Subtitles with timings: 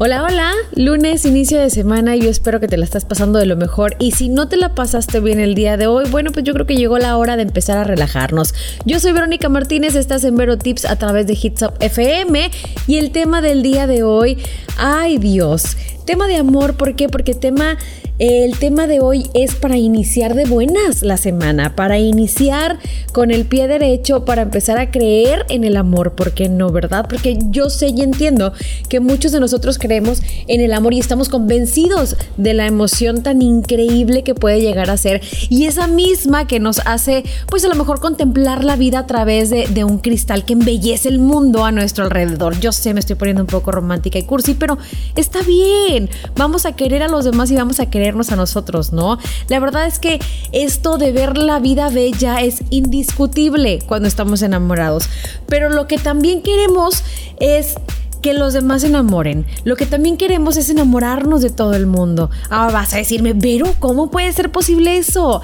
[0.00, 3.56] Hola, hola, lunes, inicio de semana, yo espero que te la estás pasando de lo
[3.56, 3.96] mejor.
[3.98, 6.66] Y si no te la pasaste bien el día de hoy, bueno, pues yo creo
[6.66, 8.54] que llegó la hora de empezar a relajarnos.
[8.84, 12.48] Yo soy Verónica Martínez, estás en Vero Tips a través de Hits Up FM
[12.86, 14.38] y el tema del día de hoy,
[14.76, 15.76] ay Dios,
[16.08, 17.06] tema de amor, ¿por qué?
[17.10, 17.76] Porque tema
[18.18, 22.80] el tema de hoy es para iniciar de buenas la semana, para iniciar
[23.12, 27.06] con el pie derecho, para empezar a creer en el amor, ¿por qué no, verdad?
[27.08, 28.52] Porque yo sé y entiendo
[28.88, 33.40] que muchos de nosotros creemos en el amor y estamos convencidos de la emoción tan
[33.40, 37.76] increíble que puede llegar a ser y esa misma que nos hace, pues a lo
[37.76, 41.70] mejor contemplar la vida a través de, de un cristal que embellece el mundo a
[41.70, 42.58] nuestro alrededor.
[42.58, 44.76] Yo sé, me estoy poniendo un poco romántica y cursi, pero
[45.14, 45.97] está bien.
[46.36, 49.18] Vamos a querer a los demás y vamos a querer a nosotros, ¿no?
[49.48, 50.18] La verdad es que
[50.52, 55.08] esto de ver la vida bella es indiscutible cuando estamos enamorados,
[55.46, 57.02] pero lo que también queremos
[57.40, 57.74] es
[58.22, 59.46] que los demás se enamoren.
[59.64, 62.30] Lo que también queremos es enamorarnos de todo el mundo.
[62.50, 65.40] Ahora vas a decirme, pero ¿cómo puede ser posible eso?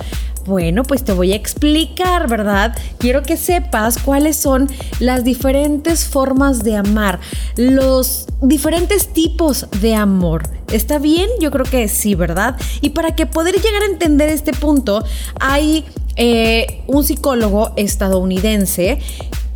[0.47, 2.77] Bueno, pues te voy a explicar, ¿verdad?
[2.99, 4.69] Quiero que sepas cuáles son
[5.01, 7.19] las diferentes formas de amar,
[7.57, 10.43] los diferentes tipos de amor.
[10.71, 11.31] ¿Está bien?
[11.41, 12.57] Yo creo que sí, ¿verdad?
[12.83, 15.03] Y para que poder llegar a entender este punto,
[15.41, 15.87] hay
[16.17, 18.99] eh, un psicólogo estadounidense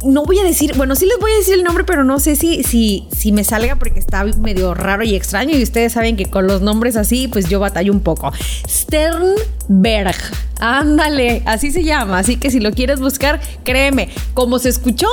[0.05, 2.37] no voy a decir, bueno, sí les voy a decir el nombre, pero no sé
[2.37, 5.57] si, si, si me salga porque está medio raro y extraño.
[5.57, 8.33] Y ustedes saben que con los nombres así, pues yo batallo un poco.
[8.69, 10.17] Sternberg.
[10.61, 12.19] Ándale, así se llama.
[12.19, 15.09] Así que si lo quieres buscar, créeme, como se escuchó,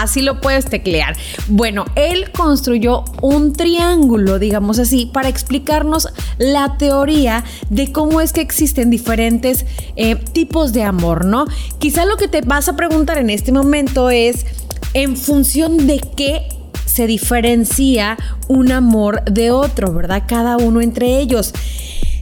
[0.00, 1.16] así lo puedes teclear.
[1.48, 8.40] Bueno, él construyó un triángulo, digamos así, para explicarnos la teoría de cómo es que
[8.40, 9.66] existen diferentes
[9.96, 11.46] eh, tipos de amor, ¿no?
[11.78, 14.46] Quizá lo que te vas a preguntar en este momento es,
[14.94, 16.48] ¿en función de qué
[16.86, 18.18] se diferencia
[18.48, 20.24] un amor de otro, ¿verdad?
[20.26, 21.52] Cada uno entre ellos.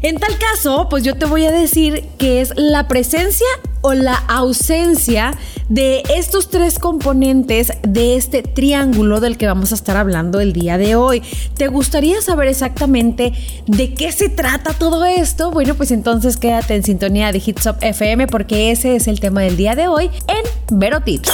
[0.02, 3.46] En tal caso, pues yo te voy a decir que es la presencia
[3.82, 5.34] o la ausencia
[5.68, 10.78] de estos tres componentes de este triángulo del que vamos a estar hablando el día
[10.78, 11.22] de hoy.
[11.56, 13.32] ¿Te gustaría saber exactamente
[13.66, 15.50] de qué se trata todo esto?
[15.50, 19.58] Bueno, pues entonces quédate en sintonía de Hits FM porque ese es el tema del
[19.58, 21.30] día de hoy en Vero Tips.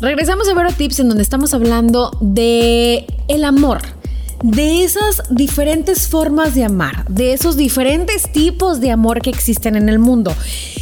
[0.00, 3.80] Regresamos a Vero Tips en donde estamos hablando de el amor
[4.44, 9.88] de esas diferentes formas de amar, de esos diferentes tipos de amor que existen en
[9.88, 10.36] el mundo.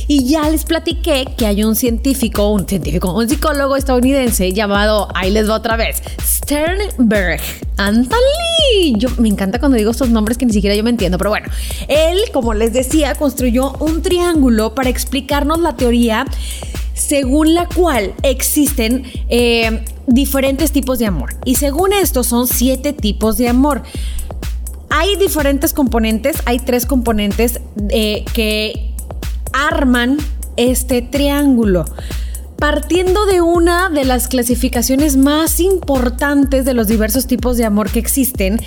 [0.09, 5.31] Y ya les platiqué que hay un científico, un científico, un psicólogo estadounidense llamado, ahí
[5.31, 7.41] les va otra vez, Sternberg.
[7.77, 8.97] Antali.
[8.97, 11.47] Yo me encanta cuando digo estos nombres que ni siquiera yo me entiendo, pero bueno,
[11.87, 16.27] él, como les decía, construyó un triángulo para explicarnos la teoría
[16.95, 21.37] según la cual existen eh, diferentes tipos de amor.
[21.45, 23.83] Y según esto son siete tipos de amor.
[24.91, 28.95] Hay diferentes componentes, hay tres componentes eh, que
[29.53, 30.19] arman
[30.57, 31.87] este triángulo
[32.63, 37.99] partiendo de una de las clasificaciones más importantes de los diversos tipos de amor que
[37.99, 38.61] existen,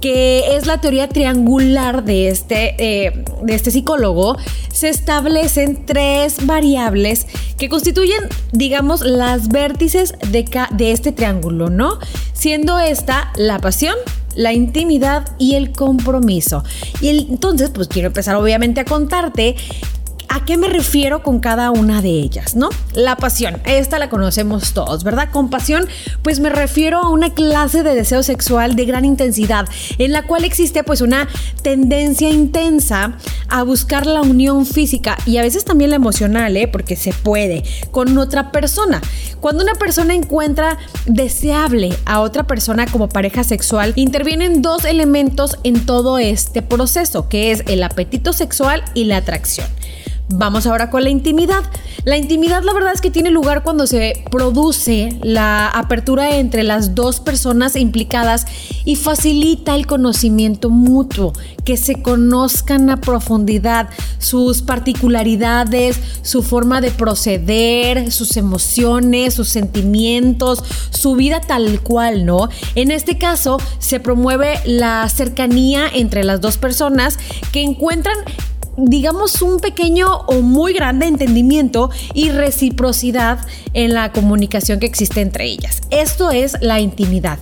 [0.00, 4.36] que es la teoría triangular de este, eh, de este psicólogo,
[4.72, 7.26] se establecen tres variables
[7.58, 8.20] que constituyen,
[8.52, 11.98] digamos, las vértices de, de este triángulo, ¿no?
[12.34, 13.96] Siendo esta la pasión,
[14.34, 16.62] la intimidad y el compromiso.
[17.00, 19.56] Y entonces, pues quiero empezar obviamente a contarte
[20.36, 22.68] ¿A qué me refiero con cada una de ellas, no?
[22.92, 25.30] La pasión, esta la conocemos todos, ¿verdad?
[25.32, 25.88] Con pasión,
[26.20, 30.44] pues me refiero a una clase de deseo sexual de gran intensidad, en la cual
[30.44, 31.26] existe pues una
[31.62, 33.16] tendencia intensa
[33.48, 36.68] a buscar la unión física y a veces también la emocional, ¿eh?
[36.68, 39.00] Porque se puede, con otra persona.
[39.40, 40.76] Cuando una persona encuentra
[41.06, 47.52] deseable a otra persona como pareja sexual, intervienen dos elementos en todo este proceso, que
[47.52, 49.66] es el apetito sexual y la atracción.
[50.28, 51.62] Vamos ahora con la intimidad.
[52.04, 56.96] La intimidad la verdad es que tiene lugar cuando se produce la apertura entre las
[56.96, 58.44] dos personas implicadas
[58.84, 61.32] y facilita el conocimiento mutuo,
[61.64, 63.88] que se conozcan a profundidad
[64.18, 72.48] sus particularidades, su forma de proceder, sus emociones, sus sentimientos, su vida tal cual, ¿no?
[72.74, 77.16] En este caso se promueve la cercanía entre las dos personas
[77.52, 78.16] que encuentran
[78.76, 83.38] digamos, un pequeño o muy grande entendimiento y reciprocidad
[83.72, 85.80] en la comunicación que existe entre ellas.
[85.90, 87.38] Esto es la intimidad.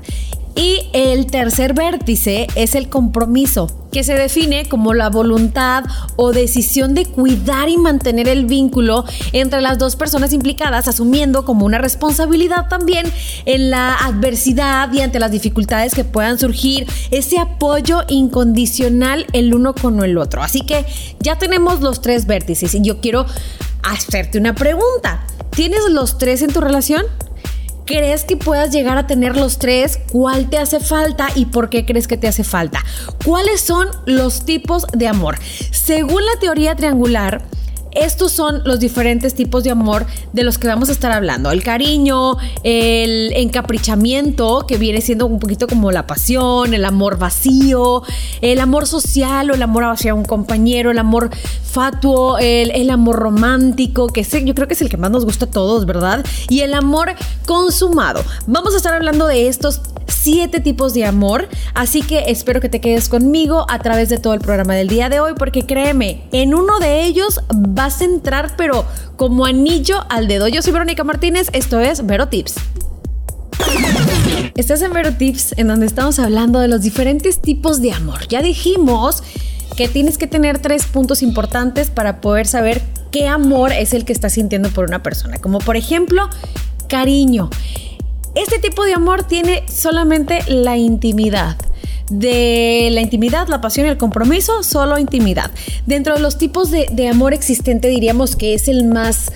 [0.56, 5.84] Y el tercer vértice es el compromiso, que se define como la voluntad
[6.14, 11.66] o decisión de cuidar y mantener el vínculo entre las dos personas implicadas, asumiendo como
[11.66, 13.06] una responsabilidad también
[13.46, 19.74] en la adversidad y ante las dificultades que puedan surgir, ese apoyo incondicional el uno
[19.74, 20.42] con el otro.
[20.42, 20.86] Así que
[21.18, 23.26] ya tenemos los tres vértices y yo quiero
[23.82, 25.26] hacerte una pregunta.
[25.50, 27.04] ¿Tienes los tres en tu relación?
[27.86, 29.98] ¿Crees que puedas llegar a tener los tres?
[30.10, 32.82] ¿Cuál te hace falta y por qué crees que te hace falta?
[33.26, 35.36] ¿Cuáles son los tipos de amor?
[35.70, 37.42] Según la teoría triangular,
[37.94, 41.50] estos son los diferentes tipos de amor de los que vamos a estar hablando.
[41.50, 48.02] El cariño, el encaprichamiento, que viene siendo un poquito como la pasión, el amor vacío,
[48.40, 51.30] el amor social o el amor hacia un compañero, el amor
[51.74, 55.46] fatuo, el, amor romántico, que sé, yo creo que es el que más nos gusta
[55.46, 56.24] a todos, ¿verdad?
[56.48, 57.12] Y el amor
[57.46, 58.22] consumado.
[58.46, 62.80] Vamos a estar hablando de estos siete tipos de amor, así que espero que te
[62.80, 66.54] quedes conmigo a través de todo el programa del día de hoy, porque créeme, en
[66.54, 67.40] uno de ellos
[67.84, 68.86] vas a entrar, pero
[69.16, 70.48] como anillo al dedo.
[70.48, 72.54] Yo soy Verónica Martínez, esto es Vero Tips.
[74.56, 78.26] Estás en Vero Tips, en donde estamos hablando de los diferentes tipos de amor.
[78.28, 79.22] Ya dijimos
[79.76, 84.14] que tienes que tener tres puntos importantes para poder saber qué amor es el que
[84.14, 85.36] estás sintiendo por una persona.
[85.36, 86.30] Como por ejemplo,
[86.88, 87.50] cariño.
[88.34, 91.58] Este tipo de amor tiene solamente la intimidad.
[92.10, 95.50] De la intimidad, la pasión y el compromiso, solo intimidad.
[95.86, 99.30] Dentro de los tipos de, de amor existente diríamos que es el más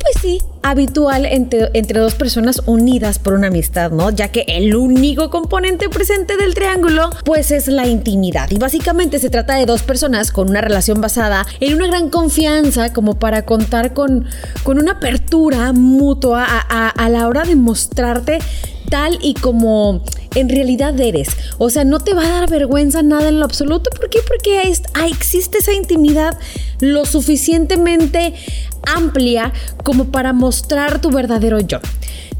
[0.00, 4.10] pues sí, habitual entre, entre, dos personas unidas por una amistad, ¿no?
[4.10, 8.50] Ya que el único componente presente del triángulo, pues es la intimidad.
[8.50, 12.92] Y básicamente se trata de dos personas con una relación basada en una gran confianza
[12.92, 14.26] como para contar con,
[14.62, 18.38] con una apertura mutua a, a la hora de mostrarte
[18.90, 20.02] tal y como
[20.34, 21.28] en realidad eres.
[21.58, 23.90] O sea, no te va a dar vergüenza nada en lo absoluto.
[23.90, 24.20] ¿Por qué?
[24.26, 24.62] Porque
[25.08, 26.38] existe esa intimidad
[26.80, 28.34] lo suficientemente
[28.86, 29.52] amplia
[29.84, 31.78] como para mostrar tu verdadero yo.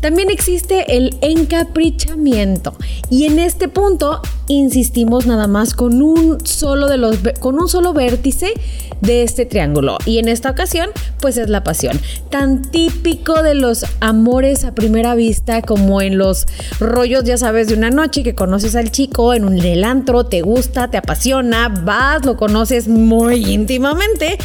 [0.00, 2.74] También existe el encaprichamiento.
[3.10, 7.92] Y en este punto insistimos nada más con un solo de los con un solo
[7.92, 8.52] vértice
[9.00, 9.98] de este triángulo.
[10.06, 12.00] Y en esta ocasión pues es la pasión,
[12.30, 16.46] tan típico de los amores a primera vista como en los
[16.78, 20.88] rollos ya sabes de una noche que conoces al chico en un delantro, te gusta,
[20.88, 24.38] te apasiona, vas, lo conoces muy íntimamente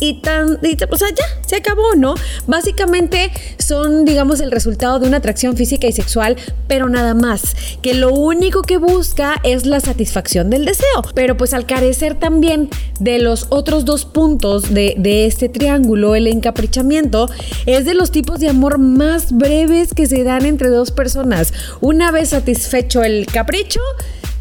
[0.00, 0.58] y tan,
[0.90, 2.14] o sea, ya, se acabó, ¿no?
[2.46, 6.36] Básicamente son, digamos, el resultado de una atracción física y sexual,
[6.66, 11.54] pero nada más, que lo único que busca es la satisfacción del deseo, pero pues
[11.54, 12.68] al carecer también
[13.00, 17.28] de los otros dos puntos de, de este triángulo, el encaprichamiento,
[17.66, 21.52] es de los tipos de amor más breves que se dan entre dos personas.
[21.80, 23.80] Una vez satisfecho el capricho,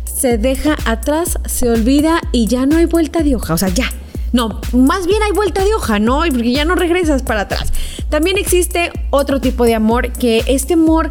[0.04, 3.92] se deja atrás, se olvida y ya no hay vuelta de hoja, o sea, ya
[4.34, 6.20] no, más bien hay vuelta de hoja, ¿no?
[6.30, 7.72] Porque ya no regresas para atrás.
[8.10, 11.10] También existe otro tipo de amor que este amor,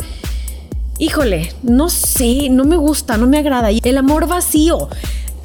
[0.98, 3.70] híjole, no sé, no me gusta, no me agrada.
[3.70, 4.88] El amor vacío.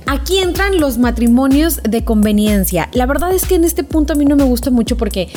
[0.08, 2.90] Aquí entran los matrimonios de conveniencia.
[2.92, 5.30] La verdad es que en este punto a mí no me gusta mucho porque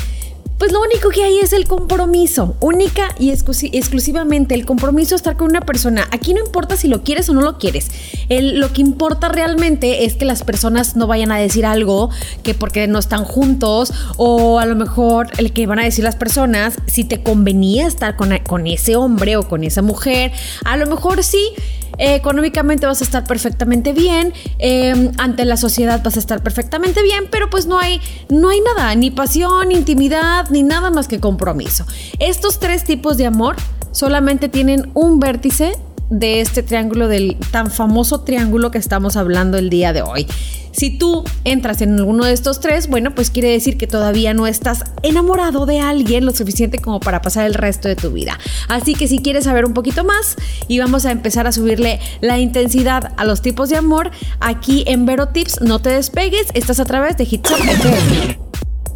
[0.58, 5.48] pues lo único que hay es el compromiso, única y exclusivamente el compromiso estar con
[5.48, 6.06] una persona.
[6.12, 7.90] Aquí no importa si lo quieres o no lo quieres.
[8.28, 12.10] lo que importa realmente es que las personas no vayan a decir algo
[12.42, 16.16] que porque no están juntos o a lo mejor el que van a decir las
[16.16, 20.32] personas si te convenía estar con, con ese hombre o con esa mujer.
[20.64, 21.50] A lo mejor sí
[21.98, 27.26] económicamente vas a estar perfectamente bien, em, ante la sociedad vas a estar perfectamente bien,
[27.30, 31.20] pero pues no hay, no hay nada, ni pasión, ni intimidad, ni nada más que
[31.20, 31.86] compromiso.
[32.18, 33.56] Estos tres tipos de amor
[33.92, 35.76] solamente tienen un vértice
[36.10, 40.26] de este triángulo, del tan famoso triángulo que estamos hablando el día de hoy.
[40.72, 44.48] Si tú entras en alguno de estos tres, bueno, pues quiere decir que todavía no
[44.48, 48.38] estás enamorado de alguien lo suficiente como para pasar el resto de tu vida.
[48.68, 50.34] Así que si quieres saber un poquito más
[50.66, 55.06] y vamos a empezar a subirle la intensidad a los tipos de amor, aquí en
[55.06, 58.43] Vero Tips, no te despegues, estás a través de Hits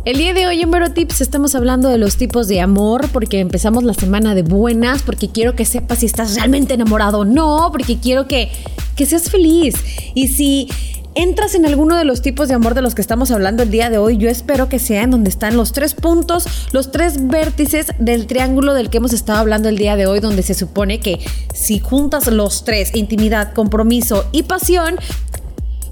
[0.05, 3.41] el día de hoy en Vero Tips estamos hablando de los tipos de amor porque
[3.41, 7.69] empezamos la semana de buenas, porque quiero que sepas si estás realmente enamorado o no,
[7.73, 8.51] porque quiero que,
[8.97, 9.75] que seas feliz.
[10.15, 10.69] Y si
[11.15, 13.91] entras en alguno de los tipos de amor de los que estamos hablando el día
[13.91, 17.89] de hoy, yo espero que sea en donde están los tres puntos, los tres vértices
[17.99, 21.19] del triángulo del que hemos estado hablando el día de hoy, donde se supone que
[21.53, 24.97] si juntas los tres, intimidad, compromiso y pasión,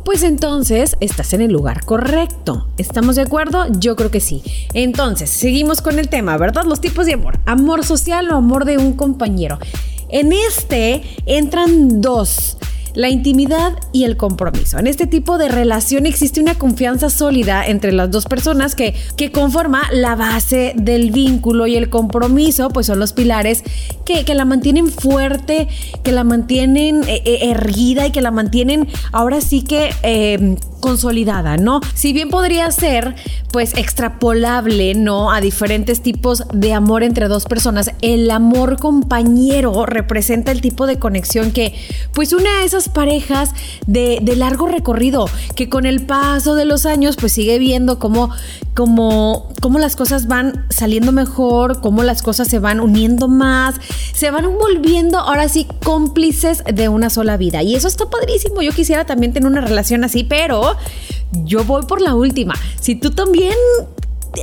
[0.06, 2.68] pues entonces estás en el lugar correcto.
[2.78, 3.66] ¿Estamos de acuerdo?
[3.80, 4.40] Yo creo que sí.
[4.72, 6.64] Entonces, seguimos con el tema, ¿verdad?
[6.64, 7.40] Los tipos de amor.
[7.44, 9.58] Amor social o amor de un compañero.
[10.08, 12.56] En este entran dos
[12.96, 14.78] la intimidad y el compromiso.
[14.78, 19.30] En este tipo de relación existe una confianza sólida entre las dos personas que, que
[19.30, 23.62] conforma la base del vínculo y el compromiso, pues son los pilares
[24.04, 25.68] que, que la mantienen fuerte,
[26.02, 29.90] que la mantienen eh, eh, erguida y que la mantienen ahora sí que...
[30.02, 31.80] Eh, consolidada, ¿no?
[31.94, 33.14] Si bien podría ser
[33.52, 35.32] pues extrapolable, ¿no?
[35.32, 40.98] A diferentes tipos de amor entre dos personas, el amor compañero representa el tipo de
[40.98, 41.74] conexión que
[42.12, 43.50] pues une a esas parejas
[43.86, 48.30] de, largo recorrido, que con el paso de los años pues sigue viendo cómo,
[48.74, 53.76] cómo, cómo las cosas van saliendo mejor, cómo las cosas se van uniendo más,
[54.12, 57.62] se van volviendo ahora sí cómplices de una sola vida.
[57.62, 58.60] Y eso está padrísimo.
[58.60, 60.75] Yo quisiera también tener una relación así, pero
[61.44, 62.54] yo voy por la última.
[62.80, 63.54] Si tú también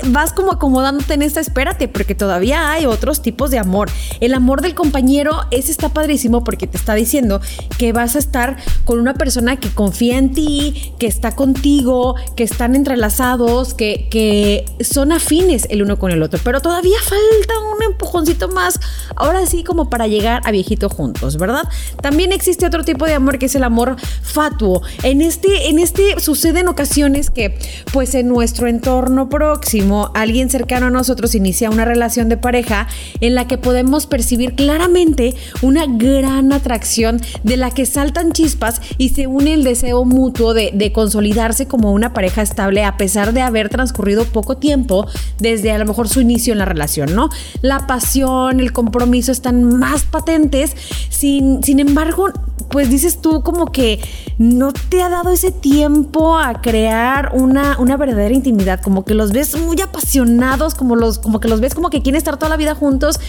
[0.05, 3.89] vas como acomodándote en esta, espérate, porque todavía hay otros tipos de amor.
[4.19, 7.41] El amor del compañero, ese está padrísimo porque te está diciendo
[7.77, 12.43] que vas a estar con una persona que confía en ti, que está contigo, que
[12.43, 16.39] están entrelazados, que, que son afines el uno con el otro.
[16.43, 18.79] Pero todavía falta un empujoncito más,
[19.15, 21.63] ahora sí como para llegar a viejito juntos, ¿verdad?
[22.01, 24.81] También existe otro tipo de amor que es el amor fatuo.
[25.03, 27.57] En este, en este sucede en ocasiones que
[27.91, 29.82] pues en nuestro entorno próximo,
[30.13, 32.87] alguien cercano a nosotros inicia una relación de pareja
[33.19, 39.09] en la que podemos percibir claramente una gran atracción de la que saltan chispas y
[39.09, 43.41] se une el deseo mutuo de, de consolidarse como una pareja estable a pesar de
[43.41, 45.07] haber transcurrido poco tiempo
[45.39, 47.29] desde a lo mejor su inicio en la relación, ¿no?
[47.61, 50.75] La pasión, el compromiso están más patentes,
[51.09, 52.31] sin, sin embargo,
[52.69, 53.99] pues dices tú como que
[54.37, 59.31] no te ha dado ese tiempo a crear una, una verdadera intimidad, como que los
[59.31, 62.57] ves muy apasionados, como, los, como que los ves como que quieren estar toda la
[62.57, 63.19] vida juntos.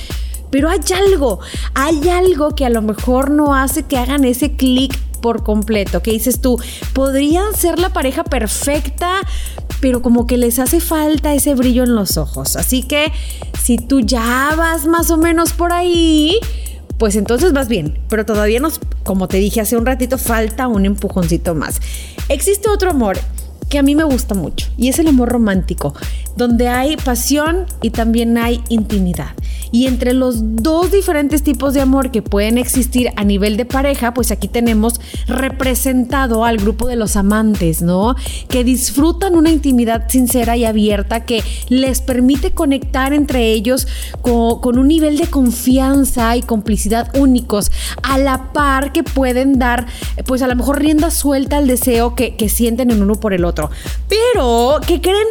[0.50, 1.40] Pero hay algo,
[1.74, 6.00] hay algo que a lo mejor no hace que hagan ese clic por completo.
[6.02, 6.60] ¿Qué dices tú?
[6.92, 9.20] Podrían ser la pareja perfecta,
[9.80, 12.56] pero como que les hace falta ese brillo en los ojos.
[12.56, 13.10] Así que
[13.60, 16.38] si tú ya vas más o menos por ahí,
[16.98, 20.86] pues entonces vas bien, pero todavía nos, como te dije hace un ratito, falta un
[20.86, 21.80] empujoncito más.
[22.28, 23.18] Existe otro amor
[23.68, 25.94] que a mí me gusta mucho y es el amor romántico,
[26.36, 29.34] donde hay pasión y también hay intimidad.
[29.74, 34.14] Y entre los dos diferentes tipos de amor que pueden existir a nivel de pareja,
[34.14, 38.14] pues aquí tenemos representado al grupo de los amantes, ¿no?
[38.48, 43.88] Que disfrutan una intimidad sincera y abierta que les permite conectar entre ellos
[44.22, 47.72] con, un nivel de confianza y complicidad únicos,
[48.04, 49.86] a la par que pueden dar,
[50.24, 53.44] pues a lo mejor rienda suelta al deseo que, que sienten en uno por el
[53.44, 53.70] otro.
[54.08, 55.26] Pero, ¿qué creen?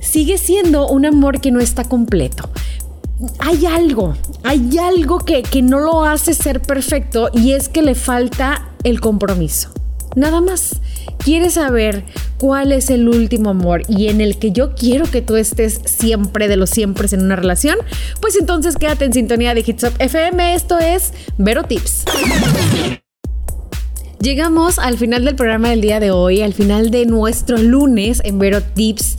[0.00, 2.50] Sigue siendo un amor que no está completo
[3.38, 7.94] hay algo, hay algo que, que, no lo hace ser perfecto y es que le
[7.94, 9.70] falta el compromiso.
[10.16, 10.80] Nada más.
[11.18, 12.04] ¿Quieres saber
[12.38, 16.48] cuál es el último amor y en el que yo quiero que tú estés siempre
[16.48, 17.78] de los siempre en una relación?
[18.20, 20.54] Pues entonces quédate en sintonía de Hits Up FM.
[20.54, 22.04] Esto es Vero Tips.
[24.20, 28.38] Llegamos al final del programa del día de hoy, al final de nuestro lunes en
[28.38, 29.18] Vero Tips.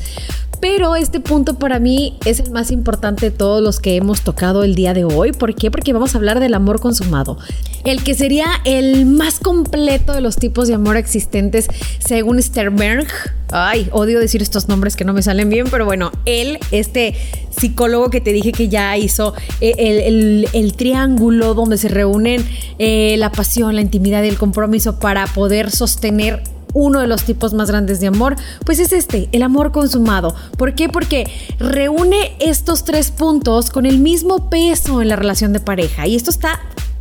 [0.59, 4.63] Pero este punto para mí es el más importante de todos los que hemos tocado
[4.63, 5.31] el día de hoy.
[5.31, 5.71] ¿Por qué?
[5.71, 7.37] Porque vamos a hablar del amor consumado.
[7.83, 11.67] El que sería el más completo de los tipos de amor existentes
[11.99, 13.07] según Sternberg.
[13.51, 17.15] Ay, odio decir estos nombres que no me salen bien, pero bueno, él, este
[17.55, 20.03] psicólogo que te dije que ya hizo eh,
[20.53, 22.45] el, triángulo donde se reúnen
[22.79, 26.41] eh, la pasión, la intimidad y el compromiso para poder sostener
[26.75, 30.35] uno de los tipos más grandes de amor, pues es este, el amor consumado.
[30.57, 30.89] ¿Por qué?
[30.89, 31.25] Porque
[31.57, 36.05] reúne estos tres puntos con el mismo peso en la relación de pareja.
[36.05, 36.59] Y esto está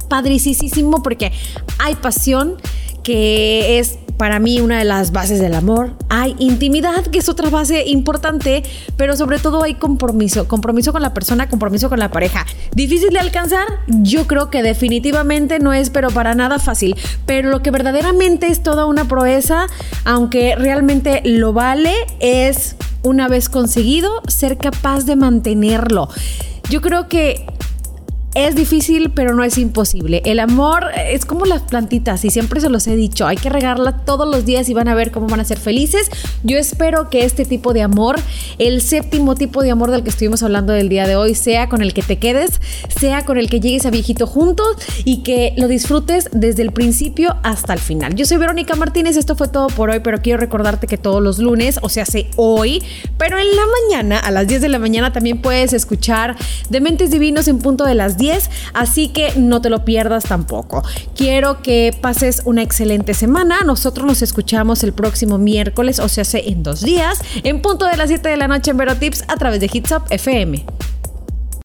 [0.09, 1.33] padricísimo porque
[1.79, 2.55] hay pasión
[3.03, 5.93] que es para mí una de las bases del amor.
[6.09, 8.63] Hay intimidad, que es otra base importante,
[8.97, 12.47] pero sobre todo hay compromiso, compromiso con la persona, compromiso con la pareja.
[12.75, 13.67] ¿Difícil de alcanzar?
[13.89, 16.97] Yo creo que definitivamente no es, pero para nada fácil.
[17.27, 19.67] Pero lo que verdaderamente es toda una proeza,
[20.05, 26.09] aunque realmente lo vale, es una vez conseguido, ser capaz de mantenerlo.
[26.71, 27.45] Yo creo que
[28.35, 30.21] es difícil, pero no es imposible.
[30.25, 33.99] El amor es como las plantitas y siempre se los he dicho, hay que regarla
[34.05, 36.11] todos los días y van a ver cómo van a ser felices.
[36.43, 38.17] Yo espero que este tipo de amor,
[38.59, 41.81] el séptimo tipo de amor del que estuvimos hablando del día de hoy, sea con
[41.81, 44.67] el que te quedes, sea con el que llegues a viejito juntos
[45.05, 48.17] y que lo disfrutes desde el principio hasta el final.
[48.17, 51.39] Yo soy Verónica Martínez, esto fue todo por hoy, pero quiero recordarte que todos los
[51.39, 52.83] lunes, o sea, hace hoy,
[53.17, 56.35] pero en la mañana, a las 10 de la mañana también puedes escuchar
[56.69, 60.83] Dementes Divinos en punto de las 10 10, así que no te lo pierdas tampoco.
[61.15, 63.61] Quiero que pases una excelente semana.
[63.65, 68.09] Nosotros nos escuchamos el próximo miércoles, o sea, en dos días, en punto de las
[68.09, 70.65] 7 de la noche en Vero Tips a través de Hits Up FM.